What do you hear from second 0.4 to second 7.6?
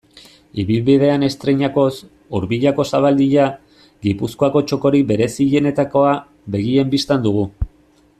Ibilbidean estreinakoz, Urbiako zabaldia, Gipuzkoako txokorik berezienetakoa, begien bistan dugu.